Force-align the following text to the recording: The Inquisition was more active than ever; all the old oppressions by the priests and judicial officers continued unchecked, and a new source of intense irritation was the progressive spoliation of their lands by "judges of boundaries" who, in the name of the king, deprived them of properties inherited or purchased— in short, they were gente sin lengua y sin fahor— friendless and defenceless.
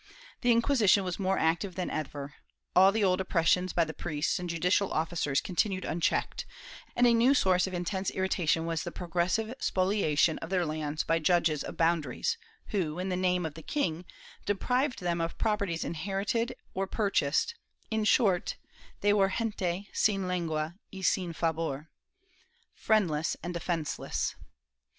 The 0.41 0.51
Inquisition 0.51 1.03
was 1.03 1.19
more 1.19 1.37
active 1.37 1.75
than 1.75 1.91
ever; 1.91 2.33
all 2.75 2.91
the 2.91 3.03
old 3.03 3.21
oppressions 3.21 3.71
by 3.71 3.83
the 3.85 3.93
priests 3.93 4.39
and 4.39 4.49
judicial 4.49 4.91
officers 4.91 5.39
continued 5.41 5.85
unchecked, 5.85 6.47
and 6.95 7.05
a 7.05 7.13
new 7.13 7.35
source 7.35 7.67
of 7.67 7.75
intense 7.75 8.09
irritation 8.09 8.65
was 8.65 8.81
the 8.81 8.91
progressive 8.91 9.53
spoliation 9.59 10.39
of 10.39 10.49
their 10.49 10.65
lands 10.65 11.03
by 11.03 11.19
"judges 11.19 11.63
of 11.63 11.77
boundaries" 11.77 12.39
who, 12.69 12.97
in 12.97 13.09
the 13.09 13.15
name 13.15 13.45
of 13.45 13.53
the 13.53 13.61
king, 13.61 14.05
deprived 14.47 15.01
them 15.01 15.21
of 15.21 15.37
properties 15.37 15.83
inherited 15.83 16.55
or 16.73 16.87
purchased— 16.87 17.53
in 17.91 18.03
short, 18.03 18.55
they 19.01 19.13
were 19.13 19.33
gente 19.37 19.87
sin 19.93 20.27
lengua 20.27 20.77
y 20.91 21.01
sin 21.01 21.31
fahor— 21.31 21.89
friendless 22.85 23.37
and 23.43 23.53
defenceless. 23.53 24.33